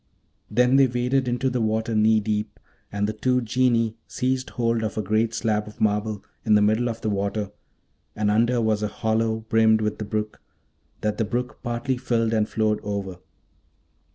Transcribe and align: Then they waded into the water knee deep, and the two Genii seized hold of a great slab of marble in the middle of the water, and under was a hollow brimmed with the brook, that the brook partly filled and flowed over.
Then 0.49 0.77
they 0.77 0.87
waded 0.87 1.27
into 1.27 1.47
the 1.47 1.61
water 1.61 1.93
knee 1.93 2.19
deep, 2.19 2.59
and 2.91 3.05
the 3.07 3.13
two 3.13 3.39
Genii 3.39 3.93
seized 4.07 4.49
hold 4.49 4.81
of 4.81 4.97
a 4.97 5.01
great 5.03 5.31
slab 5.31 5.67
of 5.67 5.79
marble 5.79 6.25
in 6.43 6.55
the 6.55 6.61
middle 6.63 6.89
of 6.89 7.01
the 7.01 7.09
water, 7.11 7.51
and 8.15 8.31
under 8.31 8.59
was 8.59 8.81
a 8.81 8.87
hollow 8.87 9.41
brimmed 9.47 9.79
with 9.81 9.99
the 9.99 10.03
brook, 10.05 10.41
that 11.01 11.19
the 11.19 11.23
brook 11.23 11.59
partly 11.61 11.97
filled 11.97 12.33
and 12.33 12.49
flowed 12.49 12.79
over. 12.81 13.19